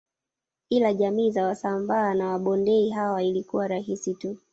[0.69, 4.37] Ila jamii za wasambaa na wabondei hawa ilikuwa rahisi tu